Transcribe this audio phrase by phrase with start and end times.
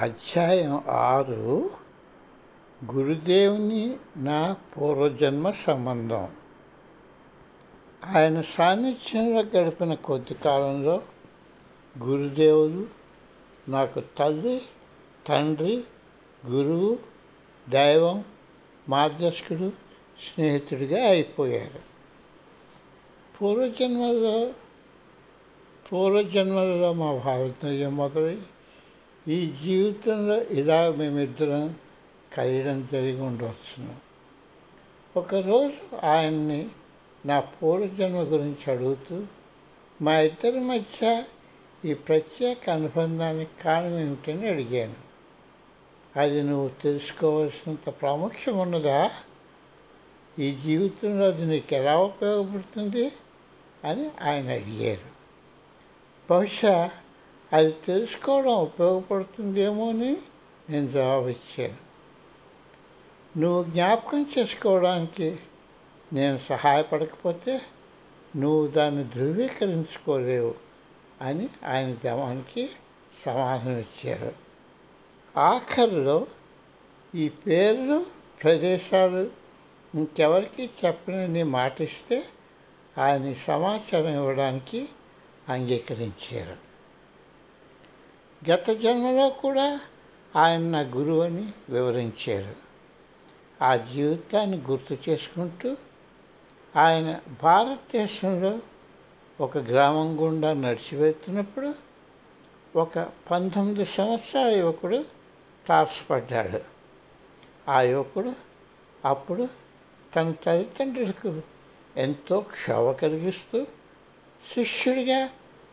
[0.00, 1.70] అధ్యాయం ఆరు
[2.94, 6.28] గురుదేవుని నా పూర్వజన్మ సంబంధం.
[8.04, 11.02] ఆయన సాన్నిధ్యంలో గడిపిన కొద్ది కాలంలో
[11.98, 12.86] గురుదేవులు
[13.68, 14.62] నాకు తల్లి
[15.28, 15.84] తండ్రి
[16.46, 16.98] గురువు
[17.68, 18.24] దైవం
[18.88, 19.72] మార్గదర్శకుడు
[20.22, 21.80] స్నేహితుడిగా అయిపోయారు.
[23.36, 24.52] పూర్వజన్మలో
[25.92, 28.38] పూర్వజన్మలలో మా భావితం మొదలై
[29.30, 31.76] ఈ జీవితంలో ఇలా మేమిద్దరం
[32.36, 33.94] కలియడం జరిగి ఉండవచ్చును.
[35.16, 36.68] ఒకరోజు ఆయన్ని
[37.26, 39.22] నా పూర్వజన్మ గురించి అడుగుతూ
[40.02, 41.24] మా ఇద్దరి మధ్య
[41.84, 44.94] ఈ ప్రత్యేక అనుబంధానికి కారణం ఏమిటని అడిగాను.
[46.16, 49.10] అది నువ్వు తెలుసుకోవాల్సినంత ప్రాముఖ్యం ఉన్నదా?
[50.38, 53.12] ఈ జీవితంలో అది నీకు ఎలా ఉపయోగపడుతుంది?
[53.84, 55.10] అని ఆయన అడిగారు.
[56.30, 56.90] బహుశా
[57.52, 60.12] అది తెలుసుకోవడం ఉపయోగపడుతుందేమో అని
[60.70, 61.78] నేను జవాబు ఇచ్చాను
[63.34, 65.28] నువ్వు జ్ఞాపకం చేసుకోవడానికి
[66.10, 67.54] నేను సహాయపడకపోతే
[68.36, 70.52] నువ్వు దాన్ని ధృవీకరించుకోలేవు
[71.22, 72.64] అని ఆయన దమానికి
[73.24, 74.32] సమాధానం ఇచ్చారు
[75.34, 76.18] ఆఖరిలో
[77.14, 77.98] ఈ పేర్లు
[78.42, 79.22] ప్రదేశాలు
[79.94, 82.18] ఇంకెవరికి చెప్పనని మాటిస్తే
[82.96, 84.80] ఆయన సమాచారం ఇవ్వడానికి
[85.48, 86.56] అంగీకరించారు
[88.48, 89.80] గత జన్మలో కూడా
[90.36, 92.54] ఆయన నా గురువు అని వివరించారు.
[93.64, 95.76] ఆ జీవితాన్ని గుర్తు చేసుకుంటూ
[96.76, 98.58] ఆయన భారతదేశంలో
[99.40, 101.74] ఒక గ్రామం గుండా నడిచివెళ్తున్నప్పుడు
[102.76, 102.98] ఒక
[103.30, 105.04] పంతొమ్మిది సంవత్సరాల యువకుడు
[105.68, 106.60] తారసపడ్డాడు.
[107.70, 108.32] ఆ యువకుడు
[109.04, 109.48] అప్పుడు
[110.16, 111.42] తన తల్లిదండ్రులకు
[111.96, 113.66] ఎంతో క్షోభ కలిగిస్తూ
[114.54, 115.28] శిష్యుడిగా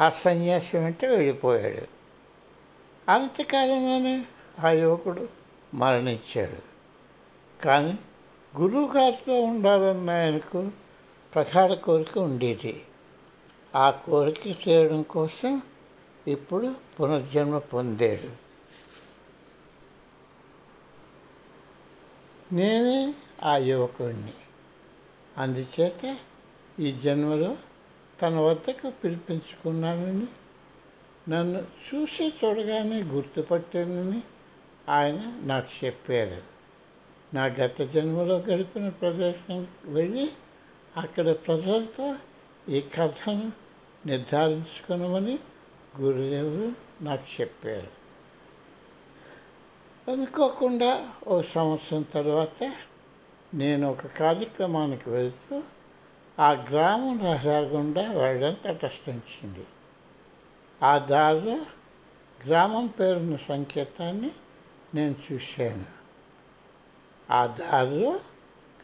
[0.00, 1.97] ఆ సన్యాసి వెంట వెళ్ళిపోయాడు.
[3.08, 4.24] అంతకాలంలోనే
[4.64, 5.28] ఆ యువకుడు
[5.74, 6.62] మరణించాడు.
[7.62, 7.98] కానీ
[8.60, 10.70] గురువు గారితో ఉండాలన్న ఆయనకు
[11.34, 12.82] ప్రగాఢ కోరిక ఉండేది.
[13.76, 15.62] ఆ కోరిక తీరడం కోసం
[16.26, 18.48] ఇప్పుడు పునర్జన్మ పొందాడు.
[22.54, 24.34] నేనే ఆ యువకుడిని.
[25.38, 26.16] అందుచేత
[26.80, 27.56] ఈ జన్మలో
[28.22, 30.26] తన వద్దకు పిలిపించుకున్నానని
[31.28, 34.22] నన్ను చూసి చూడగానే గుర్తుపట్టానని
[34.88, 36.42] ఆయన నాకు చెప్పారు.
[37.34, 40.30] నా గత జన్మలో గడిపిన ప్రదేశం వెళ్ళి
[40.96, 42.16] అక్కడ ప్రజలతో
[42.68, 43.52] ఈ కథను
[44.06, 45.38] నిర్ధారించుకున్నామని
[46.00, 46.72] గురుదేవులు
[47.04, 47.98] నాకు చెప్పారు.
[50.10, 52.72] అనుకోకుండా ఓ సంవత్సరం తర్వాత
[53.54, 55.62] నేను ఒక కార్యక్రమానికి వెళ్తూ
[56.38, 59.64] ఆ గ్రామం రహదారి గుండా వెళ్ళడం తటస్థించింది.
[60.80, 61.56] ఆ దారిలో
[62.46, 64.30] గ్రామం పేరున్న సంకేతాన్ని
[64.94, 65.86] నేను చూశాను.
[67.30, 68.20] ఆ దారిలో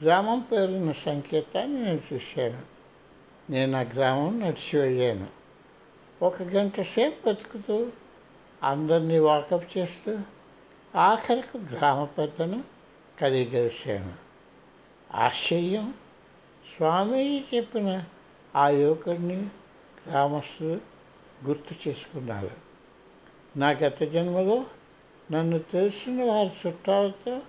[0.02, 2.62] గ్రామం పేరున్న సంకేతాన్ని నేను చూశాను.
[3.50, 5.28] నేను ఆ గ్రామం నడిచి వెళ్ళాను.
[6.22, 7.90] ఒక గంట సేపు బతుకుతూ
[8.62, 10.18] అందరినీ వాకప్ చేస్తూ
[10.94, 12.64] ఆఖరికి గ్రామ పెద్దను
[13.20, 14.14] కలిగలిశాను
[15.14, 15.94] ఆశ్చర్యం!
[16.76, 18.04] స్వామీజీ చెప్పిన
[18.54, 19.38] ఆ యువకుడిని
[20.08, 20.93] గ్రామస్తులు
[21.48, 22.50] గుర్తు చేసుకున్నారు
[23.56, 24.64] నా గత జన్మలో?
[25.30, 27.40] నన్ను తెలిసిన వారి చుట్టాలతో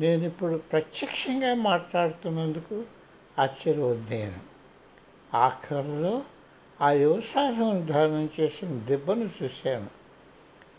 [0.00, 2.84] నేను ఇప్పుడు ప్రత్యక్షంగా మాట్లాడుతున్నందుకు
[3.38, 4.38] ఆశ్చర్యపోయాను.
[5.36, 6.22] ఆఖరిలో
[6.80, 7.20] ఆ యువ
[7.86, 9.86] ధారణం చేసిన దెబ్బను చూశాను.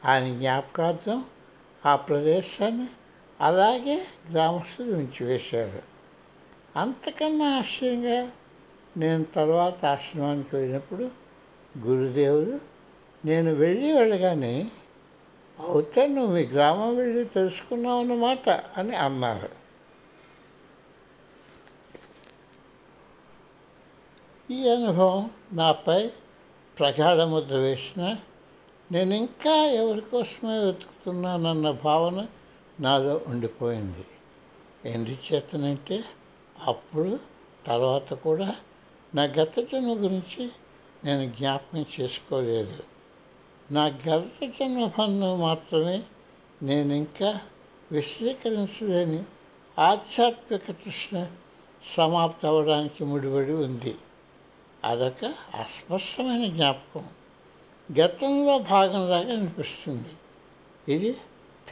[0.06, 1.26] ఆయన జ్ఞాపకార్థం
[1.86, 2.88] ఆ ప్రదేశాన్ని
[3.42, 5.82] అలాగే గ్రామస్తులు ఉంచివేశారు
[6.80, 8.32] అంతకన్నా ఆశ్చర్యంగా
[8.98, 11.23] నేను తర్వాత ఆశ్రమానికి వెళ్ళినప్పుడు
[11.78, 12.60] గురుదేవులు
[13.26, 14.72] నేను వెళ్ళి వెళ్ళగానే
[15.60, 19.50] అవుతా నువ్వు మీ గ్రామం వెళ్ళి తెలుసుకున్నావు అన్నమాట అని అన్నారు.
[24.54, 26.12] ఈ అనుభవం నాపై
[26.80, 28.16] ప్రగాఢ ముద్ర వేసిన
[28.92, 32.28] నేను ఇంకా ఎవరి కోసమే వెతుకుతున్నానన్న భావన
[32.80, 34.06] నాలో ఉండిపోయింది.
[34.86, 36.04] ఎందుచేతనంటే
[36.64, 37.20] అప్పుడు
[37.66, 38.56] తర్వాత కూడా
[39.16, 40.50] నా గత జన్మ గురించి
[41.06, 42.84] నేను జ్ఞాపకం చేసుకోలేదు.
[43.72, 46.04] నా గత జన్మ మాత్రమే
[46.64, 47.42] నేను ఇంకా
[47.92, 49.24] విశ్వీకరించలేని
[49.80, 51.28] ఆధ్యాత్మిక తృష్ణ
[51.96, 53.96] సమాప్తి అవ్వడానికి ముడిపడి ఉంది.
[54.86, 57.08] అదొక అస్పష్టమైన జ్ఞాపకం.
[58.00, 60.10] గతంలో భాగంలాగా అనిపిస్తుంది.
[60.96, 61.18] ఇది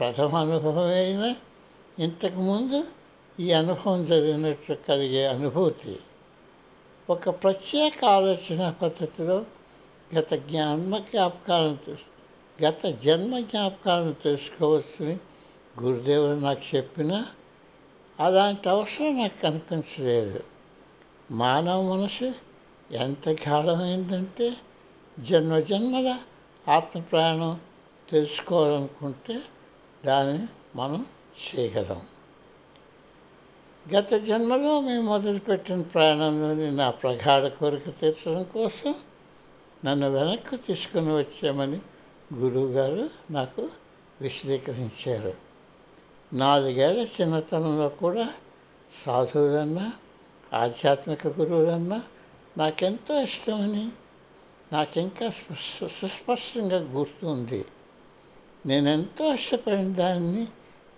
[0.00, 1.36] ప్రథమ అనుభవం అయినా
[1.98, 2.84] ఇంతకుముందు
[3.40, 5.98] ఈ అనుభవం జరిగినట్లు కలిగే అనుభూతి.
[7.12, 9.44] ఒక ప్రత్యేక ఆలోచన పద్ధతిలో
[10.18, 11.96] గత జ్ఞాన జ్ఞాపకాలను
[12.62, 15.18] గత జన్మ జ్ఞాపకాలను తెలుసుకోవచ్చని
[15.82, 17.26] గురుదేవుడు నాకు చెప్పినా
[18.20, 20.44] అలాంటి అవసరం నాకు కనిపించలేదు.
[21.30, 22.32] మానవ మనసు
[22.90, 24.56] ఎంత గాఢమైందంటే
[25.20, 26.18] జన్మ జన్మల
[26.68, 27.60] ఆత్మ ప్రయాణం
[28.10, 29.40] తెలుసుకోవాలనుకుంటే
[30.04, 31.06] దాన్ని మనం
[31.44, 32.02] చేయగలం.
[33.90, 38.94] గత జన్మలో మేము మొదలుపెట్టిన ప్రయాణంలోని నా ప్రగాఢ కోరిక తీర్చడం కోసం
[39.84, 41.80] నన్ను వెనక్కి తీసుకుని వచ్చామని
[42.34, 43.68] గురువుగారు నాకు
[44.20, 45.34] విశదీకరించారు.
[46.32, 48.28] నాలుగేళ్ళ చిన్నతనంలో కూడా
[49.06, 49.92] సాధువులన్నా
[50.54, 52.02] ఆధ్యాత్మిక గురువులన్నా
[52.58, 53.88] నాకెంతో ఇష్టమని
[54.72, 55.30] నాకు ఇంకా
[55.86, 57.64] సుస్పష్టంగా గుర్తుంది.
[58.66, 60.46] నేను ఎంతో ఇష్టపడిన దాన్ని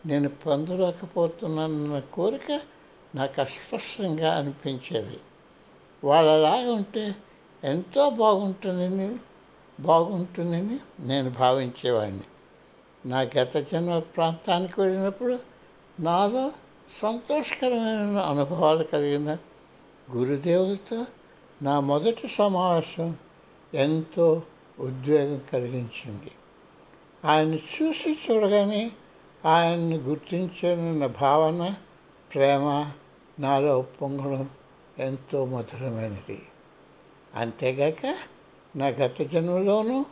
[0.06, 2.60] నేను పొందలేకపోతున్నానన్న కోరిక
[3.14, 5.16] నాకు అస్పష్టంగా అనిపించేది.
[6.04, 7.14] వాళ్ళలాగా ఉంటే
[7.64, 9.16] ఎంతో బాగుంటుందని
[9.80, 12.20] బాగుంటుందని నేను భావించేవాడిని.
[13.06, 15.38] నా గత జన్మ ప్రాంతానికి వెళ్ళినప్పుడు
[16.00, 16.52] నాలో
[17.02, 19.36] సంతోషకరమైన అనుభవాలు కలిగిన
[20.14, 21.06] గురుదేవులతో
[21.62, 23.16] నా మొదటి సమావేశం
[23.74, 24.42] ఎంతో
[24.80, 26.30] ఉద్వేగం కలిగించింది.
[27.24, 28.90] ఆయన్ని చూసి చూడగానే
[29.46, 31.74] ఆయన్ని గుర్తించానన్న భావన
[32.34, 32.90] ప్రేమ
[33.38, 34.50] నాలో పొంగడం
[34.98, 36.42] ఎంతో మధురమైనది.
[37.34, 38.14] అంతేగాక
[38.76, 40.04] నా గత జన్మలోనూ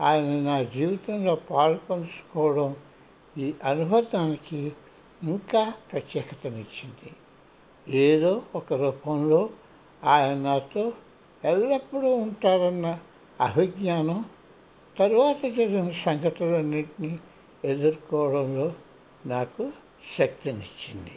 [0.00, 2.76] ఆయన నా జీవితంలో పాలు పంచుకోవడం
[3.38, 4.72] ఈ అనుభవానికి
[5.22, 7.12] ఇంకా ప్రత్యేకతనిచ్చింది.
[7.88, 9.50] ఏదో ఒక రూపంలో
[10.04, 10.92] ఆయన నాతో
[11.44, 12.98] ఎల్లప్పుడూ ఉంటారన్న
[13.40, 14.24] అభిజ్ఞానం
[14.98, 17.18] తరువాత జరిగిన సంఘటనలన్నింటినీ
[17.64, 18.72] ఎదుర్కోవడంలో
[19.26, 19.72] నాకు
[20.16, 21.16] శక్తినిచ్చింది.